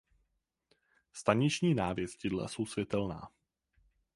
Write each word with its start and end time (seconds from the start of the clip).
Staniční 1.13 1.73
návěstidla 1.73 2.47
jsou 2.47 2.65
světelná. 2.65 3.29